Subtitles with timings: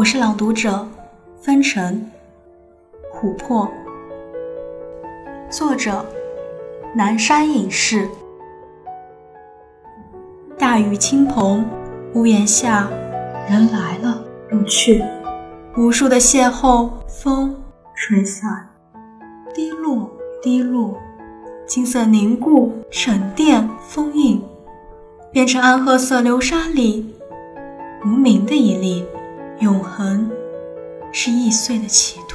[0.00, 0.88] 我是朗读者
[1.42, 2.10] 分成
[3.12, 3.70] 琥珀，
[5.50, 6.02] 作者
[6.96, 8.08] 南山隐士。
[10.58, 11.66] 大雨倾盆，
[12.14, 12.88] 屋檐下
[13.46, 15.04] 人来了又去，
[15.76, 17.54] 无数的邂逅，风
[17.94, 18.70] 吹散，
[19.52, 20.96] 滴落滴落，
[21.66, 24.42] 金色凝固沉淀封印，
[25.30, 27.14] 变成暗褐色流沙里
[28.06, 29.04] 无名的一粒。
[29.60, 30.30] 永恒
[31.12, 32.29] 是易碎的企图。